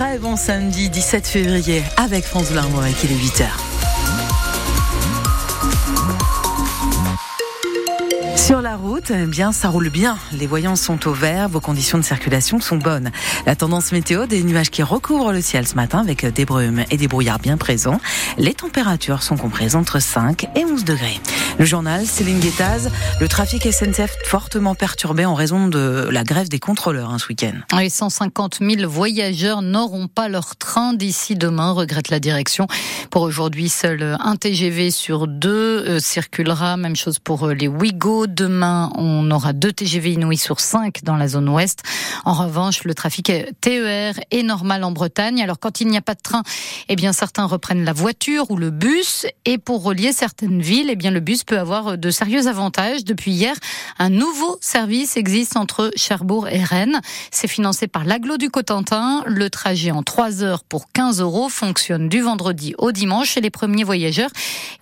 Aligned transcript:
très 0.00 0.18
bon 0.18 0.34
samedi 0.34 0.88
17 0.88 1.26
février 1.26 1.82
avec 1.98 2.24
France 2.24 2.48
Bleu 2.48 2.60
Armorique, 2.60 2.96
il 3.04 3.12
est 3.12 3.16
8h. 3.16 3.69
Sur 8.50 8.62
la 8.62 8.74
route, 8.74 9.12
eh 9.12 9.26
bien, 9.26 9.52
ça 9.52 9.68
roule 9.68 9.90
bien. 9.90 10.18
Les 10.32 10.48
voyants 10.48 10.74
sont 10.74 11.06
au 11.06 11.12
vert, 11.12 11.48
vos 11.48 11.60
conditions 11.60 11.98
de 11.98 12.02
circulation 12.02 12.58
sont 12.58 12.78
bonnes. 12.78 13.12
La 13.46 13.54
tendance 13.54 13.92
météo, 13.92 14.26
des 14.26 14.42
nuages 14.42 14.70
qui 14.70 14.82
recouvrent 14.82 15.32
le 15.32 15.40
ciel 15.40 15.68
ce 15.68 15.76
matin 15.76 16.00
avec 16.00 16.26
des 16.26 16.44
brumes 16.44 16.82
et 16.90 16.96
des 16.96 17.06
brouillards 17.06 17.38
bien 17.38 17.56
présents. 17.56 18.00
Les 18.38 18.52
températures 18.52 19.22
sont 19.22 19.36
comprises 19.36 19.76
entre 19.76 20.00
5 20.00 20.48
et 20.56 20.64
11 20.64 20.84
degrés. 20.84 21.20
Le 21.60 21.64
journal, 21.64 22.04
Céline 22.06 22.40
Guettaz, 22.40 22.90
le 23.20 23.28
trafic 23.28 23.72
SNCF 23.72 24.16
fortement 24.24 24.74
perturbé 24.74 25.26
en 25.26 25.34
raison 25.34 25.68
de 25.68 26.08
la 26.10 26.24
grève 26.24 26.48
des 26.48 26.58
contrôleurs 26.58 27.10
hein, 27.10 27.18
ce 27.18 27.28
week-end. 27.28 27.52
Les 27.78 27.88
150 27.88 28.58
000 28.62 28.90
voyageurs 28.90 29.62
n'auront 29.62 30.08
pas 30.08 30.28
leur 30.28 30.56
train 30.56 30.92
d'ici 30.92 31.36
demain, 31.36 31.70
regrette 31.70 32.10
la 32.10 32.18
direction. 32.18 32.66
Pour 33.12 33.22
aujourd'hui, 33.22 33.68
seul 33.68 34.16
un 34.18 34.34
TGV 34.34 34.90
sur 34.90 35.28
deux 35.28 35.84
euh, 35.86 35.98
circulera. 36.00 36.76
Même 36.76 36.96
chose 36.96 37.20
pour 37.20 37.44
euh, 37.44 37.54
les 37.54 37.68
Ouigo. 37.68 38.26
Demain, 38.40 38.90
on 38.94 39.30
aura 39.30 39.52
deux 39.52 39.70
TGV 39.70 40.12
inouïs 40.12 40.38
sur 40.38 40.60
cinq 40.60 41.04
dans 41.04 41.16
la 41.16 41.28
zone 41.28 41.50
ouest. 41.50 41.82
En 42.24 42.32
revanche, 42.32 42.84
le 42.84 42.94
trafic 42.94 43.30
TER 43.60 44.14
est 44.30 44.42
normal 44.42 44.82
en 44.82 44.92
Bretagne. 44.92 45.42
Alors 45.42 45.58
quand 45.58 45.82
il 45.82 45.88
n'y 45.88 45.98
a 45.98 46.00
pas 46.00 46.14
de 46.14 46.22
train, 46.22 46.42
eh 46.88 46.96
bien 46.96 47.12
certains 47.12 47.44
reprennent 47.44 47.84
la 47.84 47.92
voiture 47.92 48.50
ou 48.50 48.56
le 48.56 48.70
bus. 48.70 49.26
Et 49.44 49.58
pour 49.58 49.82
relier 49.82 50.14
certaines 50.14 50.62
villes, 50.62 50.88
eh 50.88 50.96
bien 50.96 51.10
le 51.10 51.20
bus 51.20 51.44
peut 51.44 51.58
avoir 51.58 51.98
de 51.98 52.10
sérieux 52.10 52.46
avantages. 52.46 53.04
Depuis 53.04 53.32
hier, 53.32 53.54
un 53.98 54.08
nouveau 54.08 54.56
service 54.62 55.18
existe 55.18 55.58
entre 55.58 55.90
Cherbourg 55.94 56.48
et 56.48 56.64
Rennes. 56.64 57.02
C'est 57.30 57.46
financé 57.46 57.88
par 57.88 58.06
l'aglo 58.06 58.38
du 58.38 58.48
Cotentin. 58.48 59.22
Le 59.26 59.50
trajet 59.50 59.90
en 59.90 60.02
3 60.02 60.42
heures 60.42 60.64
pour 60.64 60.90
15 60.92 61.20
euros 61.20 61.50
fonctionne 61.50 62.08
du 62.08 62.22
vendredi 62.22 62.74
au 62.78 62.90
dimanche 62.90 63.36
et 63.36 63.42
les 63.42 63.50
premiers 63.50 63.84
voyageurs 63.84 64.30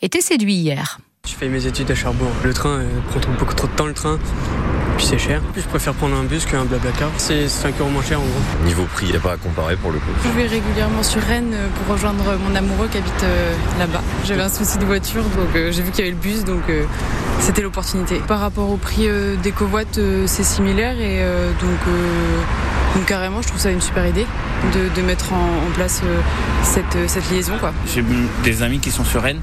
étaient 0.01 0.21
séduits 0.21 0.55
hier. 0.55 1.01
Je 1.29 1.35
fais 1.35 1.49
mes 1.49 1.67
études 1.67 1.91
à 1.91 1.95
Cherbourg. 1.95 2.31
Le 2.43 2.55
train 2.55 2.79
euh, 2.79 2.87
prend 3.11 3.21
beaucoup 3.39 3.53
trop 3.53 3.67
de 3.67 3.73
temps, 3.73 3.85
le 3.85 3.93
train. 3.93 4.19
Puis 4.97 5.05
c'est 5.05 5.19
cher. 5.19 5.43
Puis 5.53 5.61
je 5.61 5.69
préfère 5.69 5.93
prendre 5.93 6.17
un 6.17 6.25
bus 6.25 6.47
qu'un 6.47 6.65
blablacar. 6.65 7.11
C'est 7.19 7.49
5 7.49 7.79
euros 7.81 7.91
moins 7.91 8.03
cher 8.03 8.19
en 8.19 8.23
gros. 8.23 8.65
Niveau 8.65 8.85
prix, 8.85 9.07
il 9.07 9.11
n'y 9.11 9.19
a 9.19 9.21
pas 9.21 9.33
à 9.33 9.37
comparer 9.37 9.77
pour 9.77 9.93
le 9.93 9.99
coup. 9.99 10.11
Je 10.25 10.31
vais 10.31 10.47
régulièrement 10.47 11.03
sur 11.03 11.21
Rennes 11.21 11.53
euh, 11.53 11.69
pour 11.77 11.95
rejoindre 11.95 12.25
mon 12.39 12.55
amoureux 12.55 12.89
qui 12.91 12.97
habite 12.97 13.23
euh, 13.25 13.53
là-bas. 13.79 14.01
J'avais 14.25 14.41
un 14.41 14.49
souci 14.49 14.79
de 14.79 14.87
voiture, 14.87 15.23
donc 15.23 15.51
j'ai 15.55 15.83
vu 15.83 15.91
qu'il 15.91 16.07
y 16.07 16.09
avait 16.09 16.17
le 16.17 16.23
bus, 16.23 16.45
donc 16.45 16.63
c'était 17.41 17.61
l'opportunité. 17.61 18.23
Par 18.27 18.41
rapport 18.41 18.71
au 18.71 18.79
prix 18.79 19.07
des 19.43 19.53
covoites, 19.53 20.01
c'est 20.27 20.45
similaire 20.45 20.99
et 21.01 21.23
donc, 21.61 21.95
donc 22.95 23.07
carrément, 23.07 23.43
je 23.43 23.49
trouve 23.49 23.61
ça 23.61 23.71
une 23.71 23.81
super 23.81 24.07
idée 24.07 24.27
de, 24.75 25.01
de 25.01 25.07
mettre 25.07 25.33
en, 25.33 25.71
place 25.75 26.03
cette, 26.63 27.09
cette 27.09 27.31
liaison. 27.31 27.55
J'ai 27.87 28.03
des 28.43 28.63
amis 28.63 28.79
qui 28.79 28.91
sont 28.91 29.05
sur 29.05 29.23
Rennes 29.23 29.41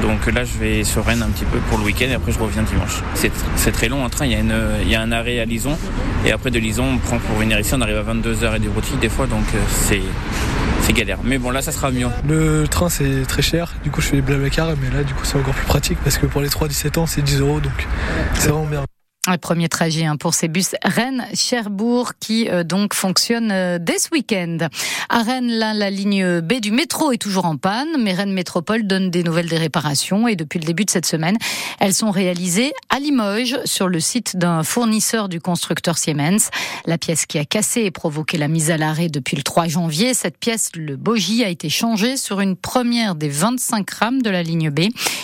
donc 0.00 0.26
là, 0.32 0.44
je 0.44 0.58
vais 0.58 0.84
sur 0.84 1.04
Rennes 1.04 1.22
un 1.22 1.28
petit 1.28 1.44
peu 1.44 1.58
pour 1.68 1.78
le 1.78 1.84
week-end 1.84 2.06
et 2.08 2.14
après 2.14 2.32
je 2.32 2.38
reviens 2.38 2.62
dimanche. 2.62 3.02
C'est 3.14 3.72
très 3.72 3.88
long 3.88 4.04
en 4.04 4.08
train, 4.08 4.24
il 4.26 4.32
y, 4.32 4.34
a 4.34 4.38
une, 4.38 4.54
il 4.82 4.88
y, 4.88 4.94
a 4.94 5.00
un 5.02 5.12
arrêt 5.12 5.38
à 5.38 5.44
Lison 5.44 5.76
et 6.24 6.32
après 6.32 6.50
de 6.50 6.58
Lison, 6.58 6.84
on 6.94 6.98
prend 6.98 7.18
pour 7.18 7.36
venir 7.36 7.58
ici, 7.60 7.74
on 7.74 7.80
arrive 7.80 7.96
à 7.96 8.02
22h 8.02 8.56
et 8.56 8.58
des 8.58 8.68
routiers 8.68 8.96
des 9.00 9.08
fois, 9.08 9.26
donc 9.26 9.44
euh, 9.54 9.58
c'est 9.68 10.02
c'est 10.82 10.92
galère. 10.92 11.18
Mais 11.22 11.38
bon, 11.38 11.50
là, 11.50 11.62
ça 11.62 11.70
sera 11.70 11.92
mieux. 11.92 12.08
Le 12.28 12.66
train, 12.66 12.88
c'est 12.88 13.22
très 13.28 13.42
cher. 13.42 13.72
Du 13.84 13.90
coup, 13.90 14.00
je 14.00 14.08
fais 14.08 14.20
Blablacar, 14.20 14.70
mais 14.80 14.90
là, 14.96 15.04
du 15.04 15.14
coup, 15.14 15.24
c'est 15.24 15.38
encore 15.38 15.54
plus 15.54 15.66
pratique 15.66 15.98
parce 16.02 16.18
que 16.18 16.26
pour 16.26 16.40
les 16.40 16.48
3-17 16.48 16.98
ans, 16.98 17.06
c'est 17.06 17.22
10 17.22 17.40
euros, 17.40 17.60
donc 17.60 17.86
c'est 18.34 18.48
vraiment 18.48 18.66
bien. 18.66 18.91
Un 19.28 19.38
premier 19.38 19.68
trajet 19.68 20.04
hein, 20.04 20.16
pour 20.16 20.34
ces 20.34 20.48
bus 20.48 20.74
Rennes-Cherbourg 20.82 22.14
qui 22.18 22.48
euh, 22.48 22.64
donc 22.64 22.92
fonctionne 22.92 23.52
euh, 23.52 23.78
dès 23.80 24.00
ce 24.00 24.08
week-end. 24.10 24.58
À 25.08 25.22
Rennes, 25.22 25.46
là, 25.48 25.74
la 25.74 25.90
ligne 25.90 26.40
B 26.40 26.54
du 26.54 26.72
métro 26.72 27.12
est 27.12 27.18
toujours 27.18 27.44
en 27.44 27.56
panne, 27.56 27.86
mais 28.00 28.14
Rennes 28.14 28.32
Métropole 28.32 28.84
donne 28.84 29.10
des 29.10 29.22
nouvelles 29.22 29.48
des 29.48 29.58
réparations 29.58 30.26
et 30.26 30.34
depuis 30.34 30.58
le 30.58 30.64
début 30.64 30.84
de 30.84 30.90
cette 30.90 31.06
semaine, 31.06 31.38
elles 31.78 31.94
sont 31.94 32.10
réalisées 32.10 32.72
à 32.92 32.98
Limoges 32.98 33.56
sur 33.64 33.88
le 33.88 34.00
site 34.00 34.36
d'un 34.36 34.62
fournisseur 34.62 35.30
du 35.30 35.40
constructeur 35.40 35.96
Siemens. 35.96 36.50
La 36.84 36.98
pièce 36.98 37.24
qui 37.24 37.38
a 37.38 37.46
cassé 37.46 37.80
et 37.80 37.90
provoqué 37.90 38.36
la 38.36 38.48
mise 38.48 38.70
à 38.70 38.76
l'arrêt 38.76 39.08
depuis 39.08 39.34
le 39.34 39.42
3 39.42 39.66
janvier, 39.66 40.12
cette 40.12 40.36
pièce, 40.36 40.68
le 40.76 40.96
bogie, 40.96 41.42
a 41.42 41.48
été 41.48 41.70
changée 41.70 42.18
sur 42.18 42.40
une 42.40 42.54
première 42.54 43.14
des 43.14 43.30
25 43.30 43.90
rames 43.90 44.20
de 44.20 44.28
la 44.28 44.42
ligne 44.42 44.68
B 44.68 44.80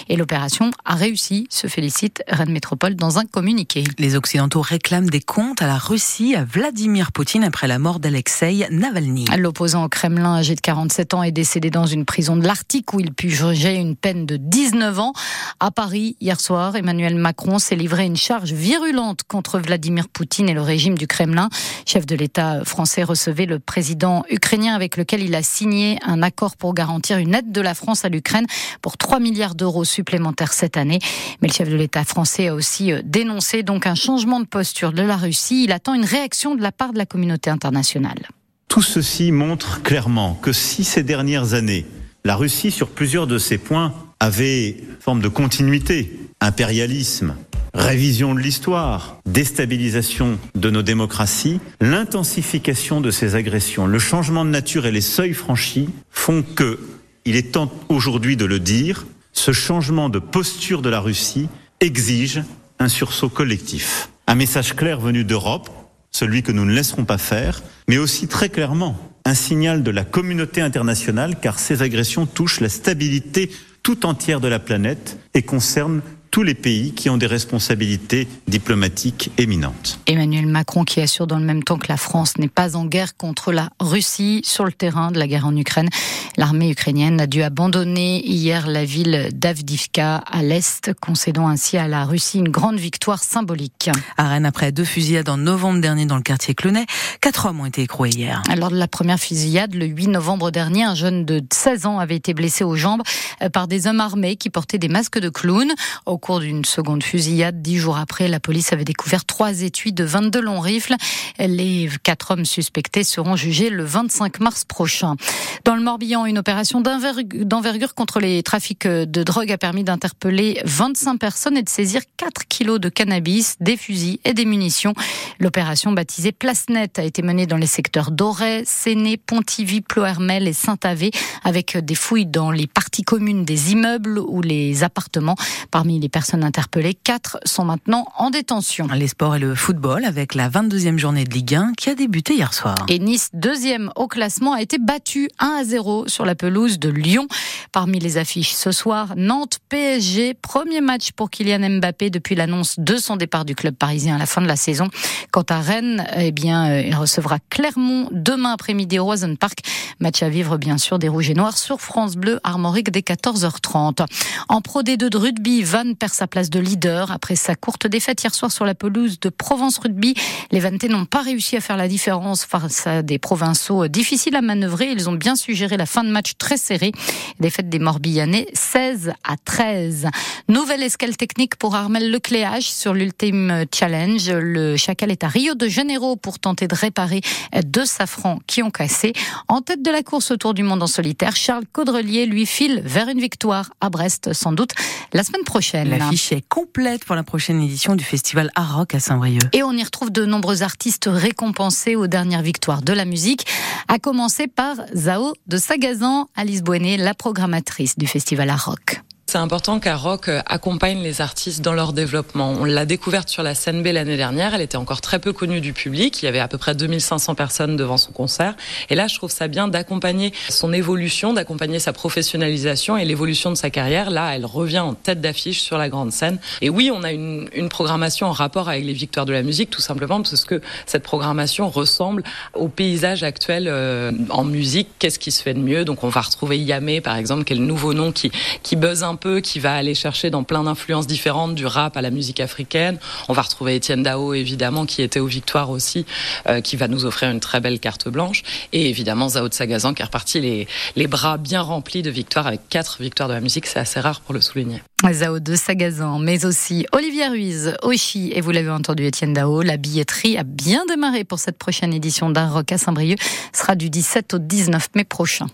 et 0.09 0.17
l'opération 0.17 0.71
a 0.87 0.95
réussi, 0.95 1.47
se 1.51 1.67
félicite 1.67 2.23
Rennes 2.27 2.53
Métropole 2.53 2.95
dans 2.95 3.19
un 3.19 3.27
communiqué. 3.27 3.85
Les 3.99 4.17
Occidentaux 4.17 4.63
réclament 4.63 5.11
des 5.11 5.21
comptes 5.21 5.61
à 5.61 5.67
la 5.67 5.77
Russie, 5.77 6.35
à 6.35 6.45
Vladimir 6.45 7.13
Poutine 7.13 7.45
après 7.45 7.69
la 7.69 7.79
mort 7.79 8.01
d'Alexei 8.01 8.67
Navalny. 8.71 9.27
L'opposant 9.37 9.85
au 9.85 9.89
Kremlin, 9.91 10.37
âgé 10.37 10.55
de 10.55 10.61
47 10.63 11.13
ans, 11.13 11.23
est 11.23 11.33
décédé 11.33 11.69
dans 11.69 11.85
une 11.85 12.07
prison 12.07 12.35
de 12.35 12.47
l'Arctique 12.47 12.95
où 12.95 13.01
il 13.01 13.11
juger 13.29 13.75
une 13.75 13.95
peine 13.95 14.25
de 14.25 14.39
19 14.39 14.99
ans. 15.01 15.13
À 15.61 15.71
Paris, 15.71 16.17
hier 16.23 16.41
soir, 16.41 16.75
Emmanuel 16.75 17.15
Macron 17.15 17.58
s'est 17.59 17.77
livré 17.77 18.05
une 18.05 18.17
charge 18.17 18.53
virulente 18.53 19.23
contre 19.27 19.59
Vladimir 19.59 20.09
Poutine 20.09 20.49
et 20.49 20.55
le 20.55 20.63
régime 20.63 20.97
du 20.97 21.07
Kremlin. 21.07 21.49
Chef 21.87 22.07
de 22.07 22.17
l'État 22.17 22.65
français 22.65 23.03
recevait 23.03 23.47
le 23.47 23.59
président 23.59 24.25
ukrainien 24.31 24.75
avec 24.75 24.97
lequel 24.97 25.23
il 25.23 25.35
a 25.35 25.43
signé 25.43 25.99
un 26.05 26.23
accord 26.23 26.57
pour 26.57 26.75
garantir 26.75 27.19
une 27.19 27.35
aide 27.35 27.53
de 27.53 27.61
la 27.61 27.75
France 27.75 28.05
à 28.05 28.09
l'Ukraine 28.09 28.47
pour 28.83 28.97
3 28.97 29.21
milliards 29.21 29.55
d'euros 29.55 29.85
supplémentaires 29.85 30.53
cette 30.53 30.77
année. 30.77 30.99
Mais 31.43 31.49
le 31.49 31.55
chef 31.55 31.69
de 31.69 31.77
l'État 31.77 32.05
français 32.05 32.49
a 32.49 32.55
aussi 32.55 32.93
euh, 32.93 33.01
dénoncé 33.05 33.63
donc 33.63 33.87
un 33.87 33.95
changement 33.95 34.41
de 34.41 34.47
posture 34.47 34.93
de 34.93 35.03
la 35.03 35.17
Russie. 35.17 35.65
Il 35.65 35.73
attend 35.73 35.95
une 35.95 36.05
réaction 36.05 36.55
de 36.55 36.63
la 36.63 36.73
part 36.73 36.93
de 36.93 36.99
la 36.99 37.07
communauté 37.07 37.51
internationale. 37.51 38.29
Tout 38.69 38.83
ceci 38.83 39.33
montre 39.33 39.83
clairement 39.83 40.35
que 40.35 40.53
si 40.53 40.85
ces 40.85 41.03
dernières 41.03 41.55
années, 41.55 41.87
la 42.25 42.37
Russie, 42.37 42.71
sur 42.71 42.89
plusieurs 42.89 43.27
de 43.27 43.39
ces 43.39 43.57
points, 43.57 43.95
avait 44.21 44.77
forme 45.01 45.21
de 45.21 45.29
continuité, 45.29 46.19
impérialisme, 46.41 47.35
révision 47.79 48.35
de 48.35 48.41
l'histoire, 48.41 49.19
déstabilisation 49.25 50.39
de 50.55 50.71
nos 50.71 50.83
démocraties, 50.83 51.61
l'intensification 51.81 53.01
de 53.01 53.11
ces 53.11 53.37
agressions, 53.37 53.87
le 53.87 53.99
changement 53.99 54.45
de 54.45 54.51
nature 54.51 54.85
et 54.85 54.91
les 54.91 55.01
seuils 55.01 55.33
franchis 55.33 55.89
font 56.11 56.43
que, 56.43 56.81
il 57.25 57.37
est 57.37 57.53
temps 57.53 57.73
aujourd'hui 57.89 58.37
de 58.37 58.45
le 58.45 58.59
dire, 58.59 59.07
ce 59.33 59.53
changement 59.53 60.09
de 60.09 60.19
posture 60.19 60.83
de 60.83 60.89
la 60.89 61.01
Russie 61.01 61.49
exige 61.81 62.43
un 62.81 62.89
sursaut 62.89 63.29
collectif. 63.29 64.11
Un 64.27 64.35
message 64.35 64.75
clair 64.75 64.99
venu 64.99 65.25
d'Europe, 65.25 65.71
celui 66.11 66.43
que 66.43 66.53
nous 66.53 66.65
ne 66.65 66.75
laisserons 66.75 67.05
pas 67.05 67.19
faire, 67.19 67.63
mais 67.87 67.99
aussi 67.99 68.27
très 68.27 68.49
clairement 68.49 68.99
un 69.25 69.35
signal 69.35 69.83
de 69.83 69.91
la 69.91 70.05
communauté 70.05 70.61
internationale 70.61 71.37
car 71.41 71.59
ces 71.59 71.83
agressions 71.83 72.27
touchent 72.27 72.61
la 72.61 72.69
stabilité 72.69 73.51
tout 73.83 74.07
entière 74.07 74.41
de 74.41 74.49
la 74.49 74.59
planète 74.59 75.19
et 75.35 75.43
concernent 75.43 76.03
tous 76.31 76.43
les 76.43 76.55
pays 76.55 76.93
qui 76.93 77.11
ont 77.11 77.17
des 77.17 77.27
responsabilités 77.27 78.29
diplomatiques 78.47 79.31
éminentes. 79.39 79.99
Emmanuel 80.07 80.47
Macron 80.47 80.85
qui 80.85 81.01
assure 81.01 81.27
dans 81.27 81.39
le 81.39 81.45
même 81.45 81.63
temps 81.63 81.79
que 81.79 81.89
la 81.89 81.97
France 81.97 82.39
n'est 82.39 82.49
pas 82.49 82.77
en 82.77 82.85
guerre 82.85 83.17
contre 83.17 83.53
la 83.53 83.71
Russie 83.81 84.43
sur 84.45 84.65
le 84.65 84.73
terrain 84.73 85.11
de 85.11 85.19
la 85.19 85.27
guerre 85.27 85.47
en 85.47 85.57
Ukraine. 85.57 85.89
L'armée 86.37 86.71
ukrainienne 86.71 87.21
a 87.21 87.27
dû 87.27 87.43
abandonner 87.43 88.25
hier 88.25 88.69
la 88.69 88.85
ville 88.85 89.29
d'Avdivka 89.33 90.17
à 90.17 90.43
l'est, 90.43 90.93
concédant 91.01 91.49
ainsi 91.49 91.77
à 91.77 91.89
la 91.89 92.05
Russie 92.05 92.39
une 92.39 92.51
grande 92.51 92.79
victoire 92.79 93.23
symbolique. 93.23 93.91
À 94.17 94.29
Rennes, 94.29 94.47
après 94.47 94.71
deux 94.71 94.85
fusillades 94.85 95.29
en 95.29 95.37
novembre 95.37 95.81
dernier 95.81 96.07
dans 96.07 96.17
le 96.17 96.23
quartier 96.23 96.55
Clonay, 96.55 96.87
quatre 97.21 97.47
hommes 97.47 97.61
ont 97.61 97.67
été 97.67 97.83
écroués 97.83 98.11
hier. 98.11 98.43
Lors 98.57 98.71
de 98.71 98.77
la 98.77 98.89
première 98.89 99.19
fusillade, 99.19 99.75
le 99.75 99.87
8 99.87 100.09
novembre 100.09 100.51
dernier, 100.51 100.85
un 100.85 100.95
jeune 100.95 101.25
de 101.25 101.43
16 101.53 101.87
ans 101.87 101.99
avait 101.99 102.17
été 102.17 102.35
blessé 102.35 102.63
aux 102.65 102.77
jambes 102.77 103.03
euh, 103.43 103.49
par 103.49 103.67
des 103.67 103.87
hommes 103.87 104.01
armés 104.01 104.37
qui 104.37 104.51
portaient 104.51 104.79
des 104.79 104.89
masques 104.89 105.19
de 105.19 105.29
clown. 105.29 105.73
Au 106.07 106.18
cours 106.19 106.41
d'une 106.41 106.65
seconde 106.65 107.03
fusillade, 107.03 107.63
dix 107.63 107.79
jours 107.79 107.97
après, 107.97 108.29
la 108.29 108.41
police 108.41 108.73
avait 108.73 108.85
découvert 108.85 109.25
trois 109.25 109.63
étuis 109.63 109.93
de 109.93 110.05
22 110.05 110.41
longs 110.41 110.61
rifles. 110.61 110.95
Les 111.39 111.89
quatre 112.03 112.33
hommes 112.33 112.45
suspectés 112.45 113.05
seront 113.05 113.37
jugés 113.37 113.71
le 113.71 113.85
25 113.85 114.41
mars 114.41 114.65
prochain. 114.65 115.17
Dans 115.65 115.75
le 115.75 115.83
Morbihan, 115.83 116.27
une 116.27 116.39
opération 116.39 116.81
d'envergure 116.81 117.95
contre 117.95 118.21
les 118.21 118.43
trafics 118.43 118.87
de 118.87 119.23
drogue 119.23 119.53
a 119.53 119.59
permis 119.59 119.85
d'interpeller 119.85 120.61
25 120.65 121.19
personnes 121.19 121.57
et 121.57 121.63
de 121.63 121.69
saisir 121.69 122.03
4 122.17 122.47
kilos 122.49 122.81
de 122.81 122.89
cannabis, 122.89 123.57
des 123.61 123.77
fusils 123.77 124.19
et 124.25 124.35
des 124.35 124.45
munitions. 124.45 124.95
L'opération 125.41 125.93
baptisée 125.93 126.33
Place 126.33 126.69
Nette 126.69 126.99
a 126.99 127.05
été 127.05 127.23
menée 127.23 127.47
dans 127.47 127.57
les 127.57 127.67
secteurs 127.67 128.11
d'Auray, 128.11 128.63
Séné, 128.67 129.17
Pontivy, 129.17 129.81
Plohermel 129.81 130.49
et 130.49 130.53
Saint-Avé 130.53 131.11
avec 131.45 131.77
des 131.77 131.95
fouilles 131.95 132.27
dans 132.27 132.51
les 132.51 132.67
parties 132.67 133.03
communes 133.03 133.45
des 133.45 133.73
immeubles 133.73 134.19
ou 134.19 134.43
les 134.43 134.83
appartements. 134.85 135.37
Parmi 135.71 136.01
les 136.01 136.08
des 136.09 136.11
personnes 136.11 136.43
interpellées. 136.43 136.95
Quatre 136.95 137.39
sont 137.45 137.67
maintenant 137.67 138.07
en 138.17 138.31
détention. 138.31 138.87
Les 138.95 139.09
sports 139.09 139.37
et 139.37 139.39
le 139.39 139.55
football 139.55 140.07
avec 140.07 140.35
la 140.35 140.49
22e 140.49 140.97
journée 140.97 141.25
de 141.25 141.35
Ligue 141.35 141.55
1 141.55 141.73
qui 141.77 141.91
a 141.91 141.95
débuté 141.95 142.35
hier 142.35 142.55
soir. 142.55 142.77
Et 142.89 142.99
Nice, 142.99 143.29
deuxième 143.35 143.91
au 143.95 144.09
classement, 144.09 144.55
a 144.55 144.63
été 144.63 144.79
battu 144.79 145.29
1 145.39 145.47
à 145.61 145.65
0 145.65 146.09
sur 146.09 146.25
la 146.25 146.35
pelouse 146.35 146.79
de 146.79 146.89
Lyon. 146.89 147.29
Parmi 147.73 147.99
les 147.99 148.17
affiches 148.17 148.53
ce 148.53 148.73
soir, 148.73 149.13
Nantes 149.17 149.59
PSG, 149.69 150.33
premier 150.33 150.81
match 150.81 151.13
pour 151.13 151.29
Kylian 151.29 151.79
Mbappé 151.79 152.09
depuis 152.09 152.35
l'annonce 152.35 152.77
de 152.79 152.97
son 152.97 153.17
départ 153.17 153.45
du 153.45 153.55
club 153.55 153.75
parisien 153.75 154.17
à 154.17 154.19
la 154.19 154.27
fin 154.27 154.41
de 154.41 154.47
la 154.47 154.57
saison. 154.57 154.89
Quant 155.31 155.45
à 155.51 155.61
Rennes, 155.61 156.07
eh 156.17 156.33
bien, 156.33 156.71
euh, 156.71 156.81
il 156.81 156.97
recevra 156.97 157.37
Clermont 157.51 158.09
demain 158.13 158.53
après-midi 158.53 158.99
au 158.99 159.05
Roison 159.05 159.37
Park. 159.37 159.59
Match 160.01 160.23
à 160.23 160.31
vivre 160.31 160.57
bien 160.57 160.79
sûr 160.79 160.99
des 160.99 161.09
Rouges 161.09 161.29
et 161.29 161.35
Noirs 161.35 161.59
sur 161.59 161.83
France 161.83 162.17
Bleu 162.17 162.41
Armorique 162.45 162.91
dès 162.91 163.01
14h30. 163.01 164.07
En 164.49 164.63
Pro 164.63 164.83
D2 164.83 165.11
de 165.11 165.19
rugby, 165.19 165.63
Van 165.63 165.93
perd 165.99 166.13
sa 166.15 166.27
place 166.27 166.49
de 166.49 166.61
leader 166.61 167.11
après 167.11 167.37
sa 167.37 167.55
courte 167.55 167.87
défaite 167.87 168.23
hier 168.23 168.35
soir 168.35 168.51
sur 168.51 168.65
la 168.65 168.75
pelouse 168.75 169.21
de 169.21 169.29
Provence 169.29 169.79
Rugby. 169.79 170.15
Les 170.51 170.61
Vantais 170.61 170.89
n'ont 170.89 171.05
pas 171.05 171.23
réussi 171.23 171.57
à 171.57 171.61
faire 171.61 171.77
la 171.77 171.89
différence 171.89 172.45
face 172.45 172.87
à 172.87 173.03
des 173.03 173.19
provinciaux 173.19 173.89
difficiles 173.89 174.37
à 174.37 174.41
manœuvrer. 174.41 174.91
Ils 174.93 175.11
ont 175.11 175.15
bien 175.15 175.37
suggéré 175.37 175.77
la 175.77 175.87
fin 175.87 176.05
de 176.05 176.11
match 176.11 176.33
très 176.39 176.57
serrée. 176.57 176.93
Défaite 177.41 177.69
des 177.69 177.79
Morbihanais 177.79 178.47
16 178.55 179.13
à 179.25 179.37
13. 179.45 180.07
Nouvelle 180.49 180.83
escale 180.83 181.17
technique 181.17 181.57
pour 181.57 181.75
Armel 181.75 182.11
Lecléage 182.11 182.71
sur 182.71 182.95
l'Ultime 182.95 183.65
Challenge. 183.75 184.31
Le 184.31 184.77
Chacal 184.77 185.11
est 185.11 185.25
à 185.25 185.29
Rio 185.29 185.55
de 185.55 185.69
Janeiro 185.69 186.17
pour 186.17 186.39
tenter 186.39 186.69
de 186.69 186.75
réparer 186.75 187.21
deux 187.65 187.87
safrans 187.87 188.39
qui 188.47 188.63
ont 188.63 188.71
cassé. 188.71 189.13
En 189.49 189.61
tête 189.61 189.83
de 189.83 189.91
la 189.91 190.03
course 190.03 190.31
autour 190.31 190.55
du 190.55 190.63
monde 190.63 190.83
en 190.83 190.87
solitaire, 190.87 191.35
Charles 191.35 191.65
Caudrelier 191.73 192.27
lui 192.27 192.47
file 192.47 192.83
vers 192.85 193.09
une 193.09 193.21
victoire 193.21 193.71
à 193.81 193.91
Brest, 193.91 194.33
sans 194.33 194.53
doute 194.53 194.71
la 195.13 195.25
semaine 195.25 195.45
prochaine. 195.45 195.88
L'affiche 195.89 196.33
est 196.33 196.47
complète 196.47 197.05
pour 197.05 197.17
la 197.17 197.23
prochaine 197.23 197.61
édition 197.61 197.97
du 197.97 198.05
festival 198.05 198.51
Art 198.55 198.77
Rock 198.77 198.95
à 198.95 199.01
Saint-Brieuc. 199.01 199.43
Et 199.53 199.63
on 199.63 199.73
y 199.73 199.83
retrouve 199.83 200.11
de 200.11 200.25
nombreux 200.25 200.63
artistes 200.63 201.09
récompensés 201.11 201.97
aux 201.97 202.07
dernières 202.07 202.43
victoires 202.43 202.83
de 202.83 202.93
la 202.93 203.05
musique, 203.05 203.47
à 203.89 203.99
commencer 203.99 204.47
par 204.47 204.77
Zao 204.95 205.35
de 205.47 205.57
Sagazan, 205.57 206.29
Alice 206.37 206.63
Boinet, 206.63 206.97
la 206.97 207.15
programmatrice 207.15 207.99
du 207.99 208.07
festival 208.07 208.51
Art 208.51 208.67
Rock. 208.67 209.03
C'est 209.31 209.37
important 209.37 209.79
qu'Aroc 209.79 210.31
euh, 210.31 210.41
accompagne 210.47 211.03
les 211.03 211.21
artistes 211.21 211.61
dans 211.61 211.75
leur 211.75 211.93
développement. 211.93 212.51
On 212.59 212.65
l'a 212.65 212.87
découverte 212.87 213.29
sur 213.29 213.43
la 213.43 213.55
scène 213.55 213.83
B 213.83 213.89
l'année 213.89 214.17
dernière. 214.17 214.55
Elle 214.55 214.63
était 214.63 214.79
encore 214.79 215.03
très 215.03 215.19
peu 215.19 215.35
connue 215.35 215.61
du 215.61 215.75
public. 215.75 216.23
Il 216.23 216.25
y 216.25 216.29
avait 216.29 216.39
à 216.39 216.49
peu 216.49 216.57
près 216.57 216.75
2500 216.75 217.35
personnes 217.35 217.77
devant 217.77 217.99
son 217.99 218.11
concert. 218.11 218.55
Et 218.89 218.95
là, 218.95 219.07
je 219.07 219.17
trouve 219.17 219.31
ça 219.31 219.47
bien 219.47 219.69
d'accompagner 219.69 220.33
son 220.49 220.73
évolution, 220.73 221.35
d'accompagner 221.35 221.79
sa 221.79 221.93
professionnalisation 221.93 222.97
et 222.97 223.05
l'évolution 223.05 223.51
de 223.51 223.57
sa 223.57 223.69
carrière. 223.69 224.09
Là, 224.09 224.35
elle 224.35 224.47
revient 224.47 224.79
en 224.79 224.95
tête 224.95 225.21
d'affiche 225.21 225.61
sur 225.61 225.77
la 225.77 225.91
grande 225.91 226.11
scène. 226.11 226.39
Et 226.63 226.71
oui, 226.71 226.91
on 226.91 227.03
a 227.03 227.13
une, 227.13 227.51
une 227.53 227.69
programmation 227.69 228.29
en 228.29 228.33
rapport 228.33 228.71
avec 228.71 228.83
les 228.83 228.95
victoires 228.95 229.27
de 229.27 229.35
la 229.35 229.43
musique, 229.43 229.69
tout 229.69 229.83
simplement 229.83 230.23
parce 230.23 230.47
que 230.47 230.63
cette 230.87 231.03
programmation 231.03 231.69
ressemble 231.69 232.23
au 232.55 232.69
paysage 232.69 233.25
actuel 233.25 233.67
euh, 233.69 234.11
en 234.31 234.45
musique. 234.45 234.89
Qu'est-ce 234.99 235.19
qui 235.19 235.33
se 235.33 235.43
fait 235.43 235.53
de 235.53 235.61
mieux? 235.61 235.85
Donc, 235.85 236.03
on 236.03 236.09
va 236.09 236.23
retrouver 236.23 236.57
Yamé, 236.57 237.03
par 237.03 237.17
exemple, 237.17 237.45
qui 237.45 237.53
est 237.53 237.57
le 237.57 237.67
nouveau 237.67 237.93
nom 237.93 238.11
qui, 238.11 238.33
qui 238.63 238.75
buzz 238.75 239.03
un 239.03 239.18
qui 239.43 239.59
va 239.59 239.75
aller 239.75 239.95
chercher 239.95 240.31
dans 240.31 240.43
plein 240.43 240.65
d'influences 240.65 241.07
différentes, 241.07 241.55
du 241.55 241.67
rap 241.67 241.97
à 241.97 242.03
la 242.03 242.11
musique 242.11 242.41
africaine. 242.41 242.99
On 243.29 243.33
va 243.33 243.43
retrouver 243.43 243.77
Étienne 243.77 244.03
Dao, 244.03 244.35
évidemment, 244.35 244.87
qui 244.87 245.03
était 245.03 245.21
aux 245.21 245.27
Victoires 245.27 245.71
aussi, 245.71 246.07
euh, 246.49 246.61
qui 246.61 246.77
va 246.77 246.89
nous 246.89 247.05
offrir 247.05 247.31
une 247.31 247.41
très 247.41 247.61
belle 247.61 247.81
carte 247.81 248.09
blanche. 248.09 248.43
Et 248.73 248.89
évidemment, 248.89 249.29
Zao 249.29 249.49
de 249.49 249.55
Sagazan, 249.55 249.95
qui 249.95 250.03
est 250.03 250.05
reparti 250.05 250.41
les, 250.41 250.69
les 250.97 251.07
bras 251.07 251.37
bien 251.37 251.63
remplis 251.63 252.03
de 252.03 252.11
victoires, 252.11 252.47
avec 252.47 252.61
quatre 252.69 253.01
victoires 253.01 253.29
de 253.29 253.35
la 253.35 253.41
musique. 253.41 253.67
C'est 253.67 253.79
assez 253.79 254.01
rare 254.01 254.21
pour 254.21 254.35
le 254.35 254.41
souligner. 254.41 254.83
Zao 255.13 255.39
de 255.39 255.55
Sagazan, 255.55 256.19
mais 256.19 256.45
aussi 256.45 256.87
Olivier 256.93 257.29
Ruiz, 257.29 257.75
Oshi, 257.83 258.33
et 258.35 258.41
vous 258.41 258.51
l'avez 258.51 258.71
entendu, 258.71 259.05
Étienne 259.05 259.33
Dao. 259.33 259.63
La 259.63 259.77
billetterie 259.77 260.37
a 260.37 260.43
bien 260.43 260.85
démarré 260.87 261.25
pour 261.25 261.39
cette 261.39 261.59
prochaine 261.59 261.95
édition 261.95 262.31
d'un 262.31 262.49
rock 262.49 262.73
à 262.73 262.79
Saint-Brieuc. 262.79 263.19
sera 263.53 263.75
du 263.75 263.91
17 263.91 264.35
au 264.35 264.39
19 264.39 264.89
mai 264.95 265.05
prochain. 265.05 265.47